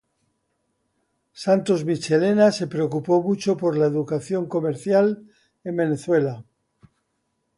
Santos 1.31 1.85
Michelena 1.85 2.51
se 2.51 2.65
preocupó 2.65 3.21
mucho 3.21 3.55
por 3.55 3.77
la 3.77 3.85
educación 3.85 4.47
comercial 4.47 5.29
en 5.63 5.77
Venezuela. 5.77 6.43